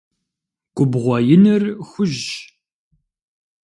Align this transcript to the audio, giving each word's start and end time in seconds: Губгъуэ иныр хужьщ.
Губгъуэ 0.75 1.17
иныр 1.33 1.63
хужьщ. 1.87 2.25